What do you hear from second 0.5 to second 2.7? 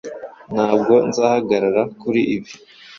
Ntabwo nzahagarara kuri ibi